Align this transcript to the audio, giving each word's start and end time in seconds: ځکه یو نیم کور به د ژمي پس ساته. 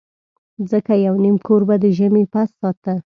ځکه 0.71 0.91
یو 1.05 1.15
نیم 1.23 1.37
کور 1.47 1.61
به 1.67 1.75
د 1.83 1.85
ژمي 1.97 2.23
پس 2.33 2.49
ساته. 2.59 2.93